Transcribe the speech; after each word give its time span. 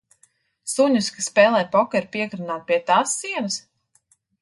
Suņus, 0.71 1.09
kas 1.17 1.27
spēlē 1.33 1.61
pokeru, 1.77 2.11
piekarināt 2.17 2.67
pie 2.73 2.83
tās 2.91 3.17
sienas? 3.23 3.63